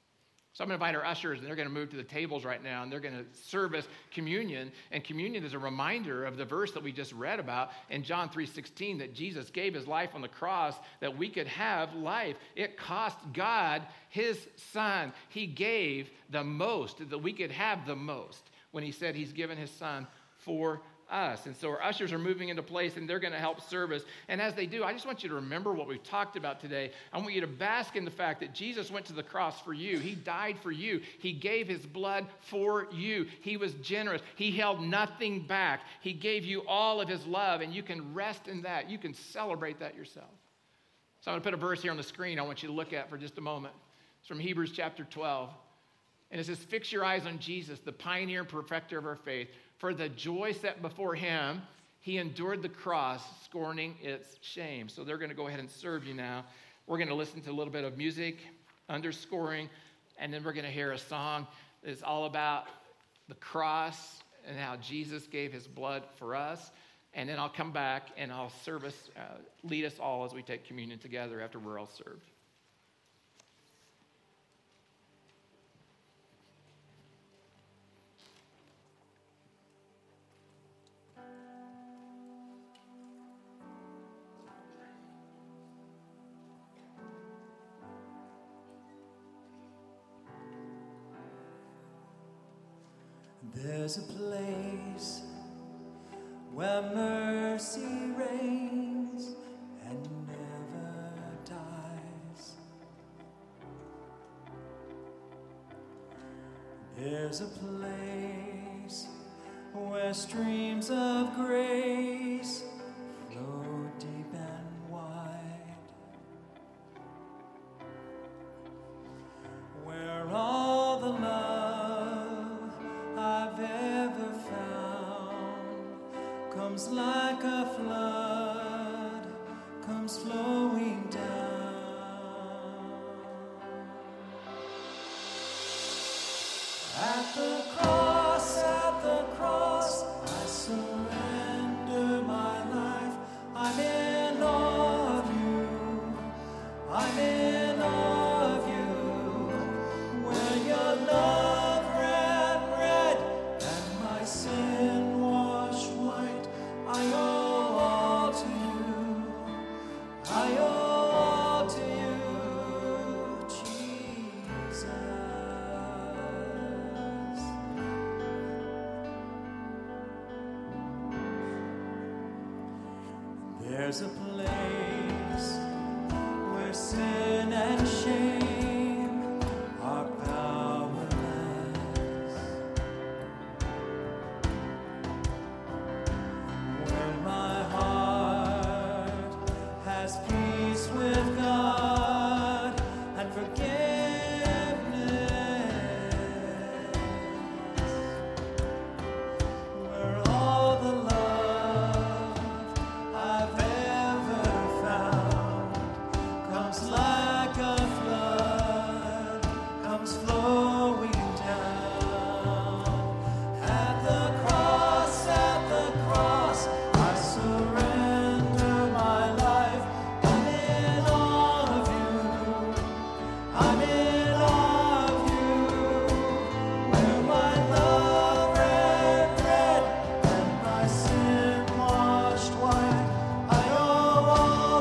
[0.54, 2.44] So I'm going to invite our ushers, and they're going to move to the tables
[2.44, 4.72] right now, and they're going to service communion.
[4.90, 8.28] And communion is a reminder of the verse that we just read about in John
[8.28, 12.36] 3:16 that Jesus gave his life on the cross that we could have life.
[12.56, 15.12] It cost God his son.
[15.28, 19.56] He gave the most that we could have the most when he said he's given
[19.56, 20.06] his son
[20.38, 21.46] for us.
[21.46, 24.04] And so our ushers are moving into place and they're going to help service.
[24.28, 26.92] And as they do, I just want you to remember what we've talked about today.
[27.12, 29.72] I want you to bask in the fact that Jesus went to the cross for
[29.72, 29.98] you.
[29.98, 31.00] He died for you.
[31.18, 33.26] He gave his blood for you.
[33.40, 34.22] He was generous.
[34.36, 35.80] He held nothing back.
[36.00, 38.90] He gave you all of his love, and you can rest in that.
[38.90, 40.30] You can celebrate that yourself.
[41.20, 42.74] So I'm going to put a verse here on the screen I want you to
[42.74, 43.74] look at for just a moment.
[44.20, 45.50] It's from Hebrews chapter 12.
[46.30, 49.48] And it says, Fix your eyes on Jesus, the pioneer and perfecter of our faith
[49.78, 51.62] for the joy set before him,
[52.00, 54.88] he endured the cross, scorning its shame.
[54.88, 56.44] So they're going to go ahead and serve you now.
[56.86, 58.38] We're going to listen to a little bit of music,
[58.88, 59.68] underscoring,
[60.18, 61.46] and then we're going to hear a song
[61.82, 62.66] that's all about
[63.28, 66.70] the cross and how Jesus gave his blood for us.
[67.14, 70.66] And then I'll come back and I'll service, uh, lead us all as we take
[70.66, 72.30] communion together after we're all served.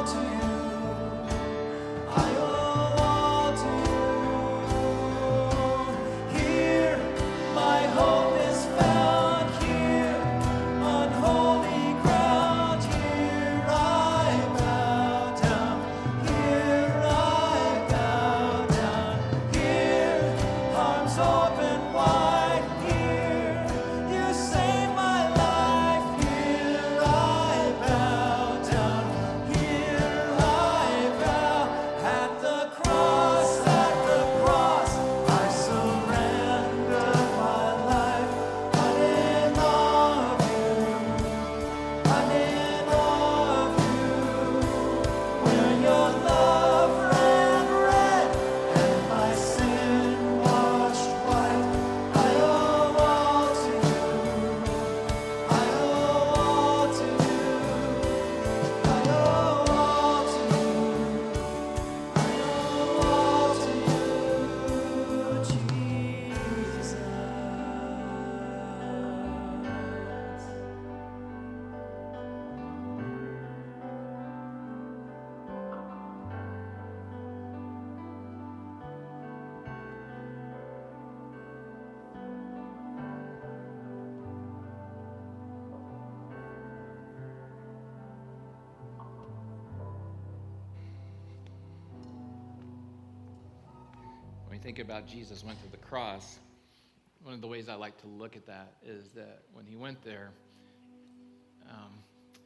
[0.08, 0.47] To you.
[94.68, 96.40] Think about Jesus went to the cross,
[97.24, 100.04] one of the ways I like to look at that is that when he went
[100.04, 100.32] there,
[101.70, 101.94] um,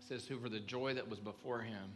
[0.08, 1.90] says, who for the joy that was before him,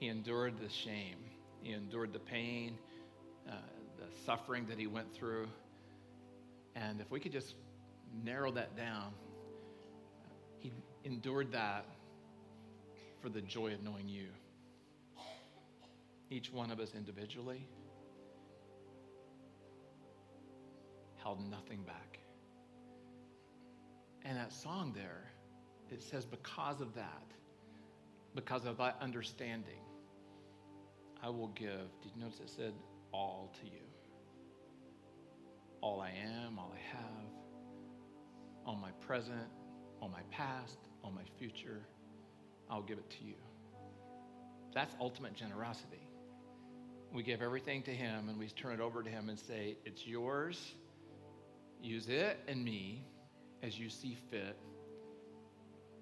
[0.00, 1.18] he endured the shame,
[1.62, 2.76] he endured the pain,
[3.48, 3.52] uh,
[3.98, 5.46] the suffering that he went through.
[6.74, 7.54] And if we could just
[8.24, 9.12] narrow that down,
[10.58, 10.72] he
[11.04, 11.84] endured that
[13.22, 14.26] for the joy of knowing you.
[16.30, 17.68] Each one of us individually
[21.22, 22.18] held nothing back.
[24.24, 25.32] And that song there,
[25.90, 27.32] it says, because of that,
[28.34, 29.82] because of that understanding,
[31.22, 31.88] I will give.
[32.02, 32.72] Did you notice it said,
[33.12, 33.82] all to you?
[35.80, 37.30] All I am, all I have,
[38.66, 39.48] all my present,
[40.00, 41.80] all my past, all my future,
[42.70, 43.34] I'll give it to you.
[44.74, 46.06] That's ultimate generosity.
[47.12, 50.06] We give everything to Him and we turn it over to Him and say, It's
[50.06, 50.74] yours.
[51.82, 53.04] Use it and me
[53.62, 54.56] as you see fit,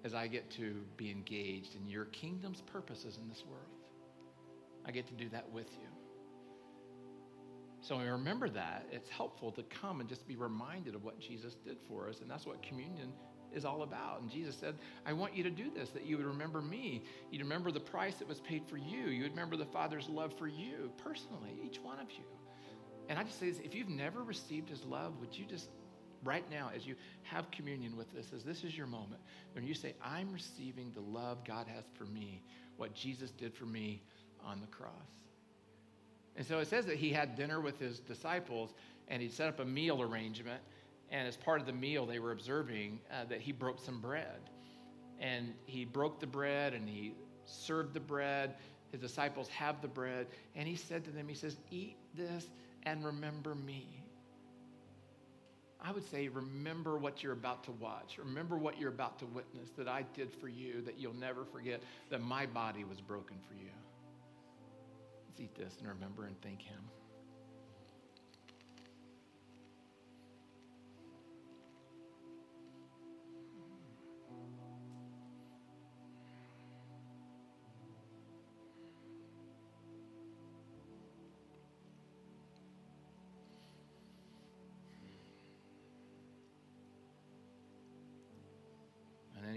[0.03, 3.65] as I get to be engaged in your kingdom's purposes in this world.
[4.85, 5.87] I get to do that with you.
[7.81, 11.19] So when we remember that, it's helpful to come and just be reminded of what
[11.19, 12.19] Jesus did for us.
[12.21, 13.13] And that's what communion
[13.53, 14.21] is all about.
[14.21, 14.75] And Jesus said,
[15.05, 17.03] I want you to do this, that you would remember me.
[17.31, 19.07] You'd remember the price that was paid for you.
[19.07, 22.25] You would remember the Father's love for you personally, each one of you.
[23.09, 25.69] And I just say this if you've never received his love, would you just,
[26.23, 29.19] right now, as you have communion with this, as this is your moment,
[29.53, 32.43] when you say, I'm receiving the love God has for me,
[32.77, 34.03] what Jesus did for me
[34.45, 34.93] on the cross.
[36.35, 38.73] And so it says that he had dinner with his disciples
[39.07, 40.61] and he set up a meal arrangement.
[41.11, 44.39] And as part of the meal, they were observing uh, that he broke some bread.
[45.19, 47.13] And he broke the bread and he
[47.45, 48.53] served the bread.
[48.91, 50.27] His disciples have the bread.
[50.55, 52.47] And he said to them, He says, Eat this
[52.83, 54.03] and remember me.
[55.81, 58.17] I would say, remember what you're about to watch.
[58.17, 61.81] Remember what you're about to witness that I did for you, that you'll never forget
[62.09, 63.71] that my body was broken for you.
[65.27, 66.81] Let's eat this and remember and thank Him.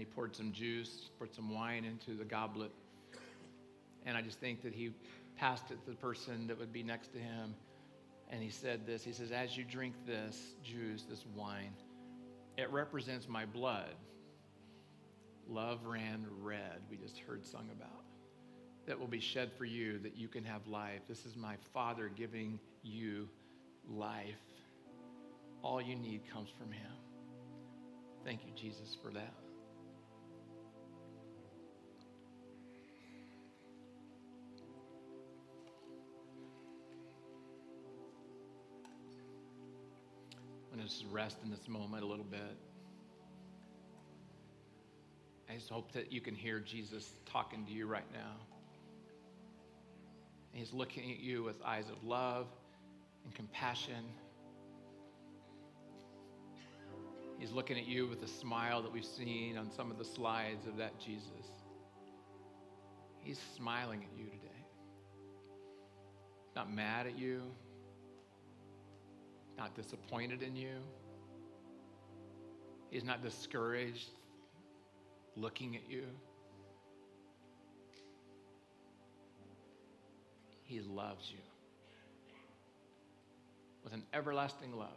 [0.03, 2.71] He poured some juice, poured some wine into the goblet.
[4.05, 4.91] And I just think that he
[5.37, 7.55] passed it to the person that would be next to him.
[8.29, 11.71] And he said this He says, As you drink this juice, this wine,
[12.57, 13.95] it represents my blood.
[15.47, 18.03] Love ran red, we just heard sung about.
[18.85, 20.99] That will be shed for you, that you can have life.
[21.07, 23.29] This is my Father giving you
[23.89, 24.35] life.
[25.61, 26.91] All you need comes from Him.
[28.25, 29.42] Thank you, Jesus, for that.
[40.83, 42.57] Just rest in this moment a little bit.
[45.49, 48.35] I just hope that you can hear Jesus talking to you right now.
[50.51, 52.47] He's looking at you with eyes of love
[53.23, 54.03] and compassion.
[57.39, 60.67] He's looking at you with a smile that we've seen on some of the slides
[60.67, 61.51] of that Jesus.
[63.19, 64.47] He's smiling at you today.
[66.55, 67.41] Not mad at you,
[69.57, 70.75] not disappointed in you.
[72.89, 74.09] He's not discouraged
[75.35, 76.03] looking at you.
[80.63, 81.39] He loves you
[83.83, 84.89] with an everlasting love.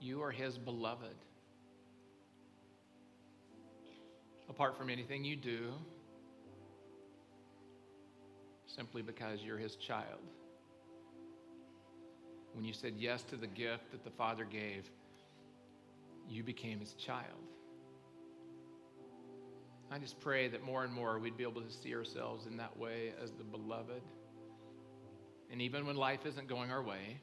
[0.00, 1.14] You are His beloved.
[4.48, 5.72] Apart from anything you do,
[8.66, 10.20] simply because you're His child
[12.54, 14.90] when you said yes to the gift that the Father gave,
[16.28, 17.26] you became his child.
[19.90, 22.76] I just pray that more and more we'd be able to see ourselves in that
[22.78, 24.02] way as the beloved.
[25.50, 27.20] And even when life isn't going our way,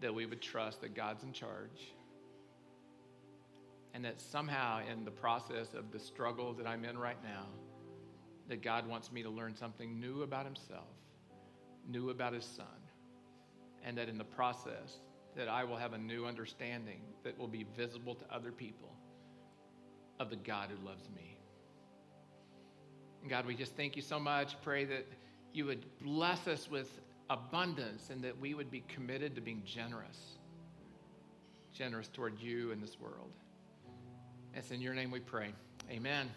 [0.00, 1.94] that we would trust that God's in charge.
[3.94, 7.46] And that somehow, in the process of the struggle that I'm in right now,
[8.48, 10.88] that God wants me to learn something new about Himself,
[11.88, 12.81] new about His Son
[13.84, 15.00] and that in the process
[15.36, 18.90] that I will have a new understanding that will be visible to other people
[20.20, 21.38] of the God who loves me.
[23.22, 24.60] And God, we just thank you so much.
[24.62, 25.06] Pray that
[25.52, 26.88] you would bless us with
[27.30, 30.36] abundance and that we would be committed to being generous,
[31.72, 33.30] generous toward you in this world.
[34.54, 35.54] It's in your name we pray.
[35.90, 36.28] Amen.